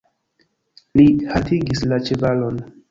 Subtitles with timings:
[1.01, 2.61] Li haltigis la ĉevalon.